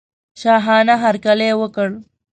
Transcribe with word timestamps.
شاهانه 0.41 0.93
هرکلی 1.03 1.49
وکړ. 1.61 1.89